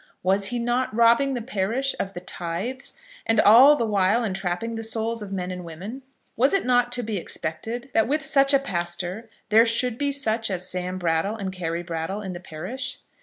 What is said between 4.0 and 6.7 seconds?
entrapping the souls of men and women? Was it